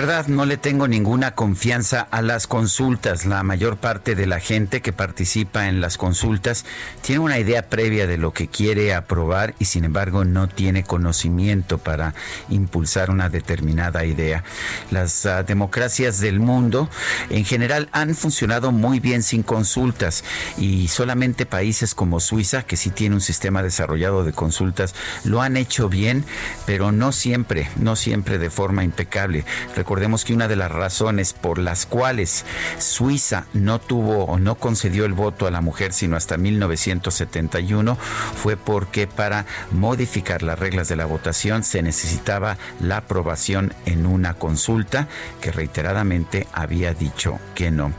[0.00, 3.26] Verdad, no le tengo ninguna confianza a las consultas.
[3.26, 6.64] La mayor parte de la gente que participa en las consultas
[7.02, 11.76] tiene una idea previa de lo que quiere aprobar y sin embargo no tiene conocimiento
[11.76, 12.14] para
[12.48, 14.42] impulsar una determinada idea.
[14.90, 16.88] Las uh, democracias del mundo
[17.28, 20.24] en general han funcionado muy bien sin consultas
[20.56, 25.58] y solamente países como Suiza, que sí tiene un sistema desarrollado de consultas, lo han
[25.58, 26.24] hecho bien,
[26.64, 29.44] pero no siempre, no siempre de forma impecable.
[29.90, 32.44] Recordemos que una de las razones por las cuales
[32.78, 38.56] Suiza no tuvo o no concedió el voto a la mujer sino hasta 1971 fue
[38.56, 45.08] porque para modificar las reglas de la votación se necesitaba la aprobación en una consulta
[45.40, 47.92] que reiteradamente había dicho que no.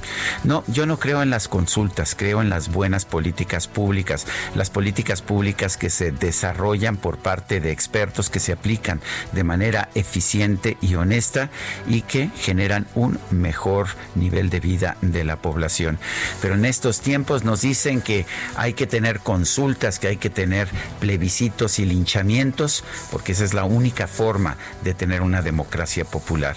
[0.45, 5.21] No, yo no creo en las consultas, creo en las buenas políticas públicas, las políticas
[5.21, 9.01] públicas que se desarrollan por parte de expertos que se aplican
[9.33, 11.49] de manera eficiente y honesta
[11.87, 15.99] y que generan un mejor nivel de vida de la población.
[16.41, 20.67] Pero en estos tiempos nos dicen que hay que tener consultas, que hay que tener
[20.99, 26.55] plebiscitos y linchamientos, porque esa es la única forma de tener una democracia popular.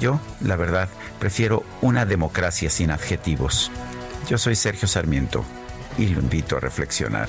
[0.00, 3.70] Yo, la verdad, prefiero una democracia sin adjetivos.
[4.28, 5.44] Yo soy Sergio Sarmiento
[5.98, 7.28] y lo invito a reflexionar.